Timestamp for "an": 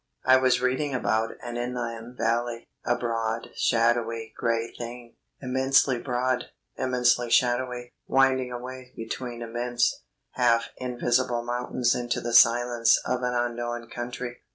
1.43-1.57, 13.21-13.35